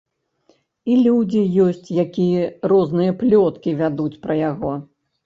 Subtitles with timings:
[0.93, 4.73] І людзі ёсць, якія розныя плёткі вядуць пра яго.